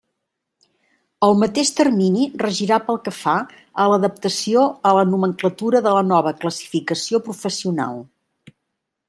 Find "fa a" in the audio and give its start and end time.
3.17-3.85